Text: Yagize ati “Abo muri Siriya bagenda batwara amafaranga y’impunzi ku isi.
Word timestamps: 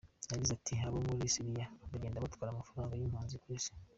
Yagize 0.31 0.51
ati 0.55 0.73
“Abo 0.87 0.97
muri 1.07 1.33
Siriya 1.33 1.65
bagenda 1.91 2.23
batwara 2.23 2.49
amafaranga 2.51 2.93
y’impunzi 2.95 3.35
ku 3.41 3.47
isi. 3.57 3.71